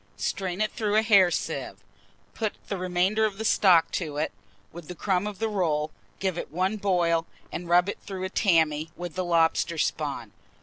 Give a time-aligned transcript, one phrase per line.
[0.17, 1.77] Strain it through a hair sieve,
[2.33, 4.31] put the remainder of the stock to it,
[4.73, 8.29] with the crumb of the rolls; give it one boil, and rub it through a
[8.29, 10.31] tammy, with the lobster spawn.